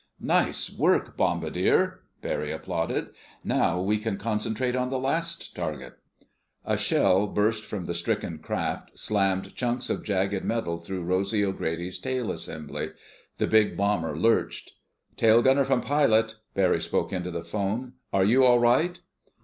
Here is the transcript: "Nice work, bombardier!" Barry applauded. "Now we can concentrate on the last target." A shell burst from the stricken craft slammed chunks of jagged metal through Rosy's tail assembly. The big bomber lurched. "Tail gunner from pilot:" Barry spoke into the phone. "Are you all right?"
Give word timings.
"Nice 0.19 0.75
work, 0.75 1.15
bombardier!" 1.15 2.01
Barry 2.23 2.49
applauded. 2.49 3.09
"Now 3.43 3.79
we 3.79 3.99
can 3.99 4.17
concentrate 4.17 4.75
on 4.75 4.89
the 4.89 4.97
last 4.97 5.55
target." 5.55 5.99
A 6.65 6.75
shell 6.75 7.27
burst 7.27 7.63
from 7.63 7.85
the 7.85 7.93
stricken 7.93 8.39
craft 8.39 8.97
slammed 8.97 9.53
chunks 9.53 9.91
of 9.91 10.03
jagged 10.03 10.43
metal 10.43 10.79
through 10.79 11.03
Rosy's 11.03 11.99
tail 11.99 12.31
assembly. 12.31 12.89
The 13.37 13.45
big 13.45 13.77
bomber 13.77 14.17
lurched. 14.17 14.71
"Tail 15.17 15.43
gunner 15.43 15.65
from 15.65 15.81
pilot:" 15.81 16.33
Barry 16.55 16.81
spoke 16.81 17.13
into 17.13 17.29
the 17.29 17.43
phone. 17.43 17.93
"Are 18.11 18.23
you 18.25 18.43
all 18.43 18.57
right?" 18.57 18.99